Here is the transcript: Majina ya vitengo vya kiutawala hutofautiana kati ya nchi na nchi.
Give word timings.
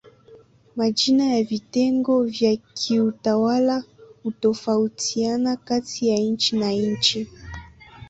Majina 0.75 1.25
ya 1.37 1.43
vitengo 1.43 2.23
vya 2.23 2.55
kiutawala 2.73 3.83
hutofautiana 4.23 5.55
kati 5.55 6.07
ya 6.07 6.17
nchi 6.17 6.57
na 6.59 6.71
nchi. 6.71 7.27